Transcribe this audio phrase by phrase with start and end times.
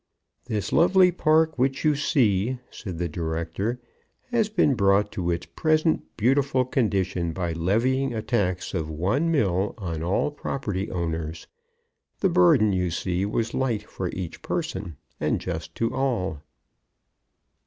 [0.45, 3.79] "This lovely park which you see," said the director,
[4.31, 9.75] "has been brought to its present beautiful condition by levying a tax of one mill
[9.77, 11.45] on all property owners.
[12.19, 16.41] The burden, you see, was light for each person, and just to all."